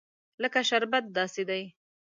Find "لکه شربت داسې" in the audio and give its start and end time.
0.41-1.43